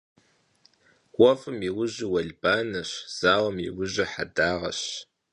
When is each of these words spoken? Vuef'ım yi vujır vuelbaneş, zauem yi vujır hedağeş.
Vuef'ım 1.15 1.57
yi 1.65 1.71
vujır 1.75 2.07
vuelbaneş, 2.11 2.91
zauem 3.19 3.57
yi 3.65 3.71
vujır 3.77 4.09
hedağeş. 4.15 4.81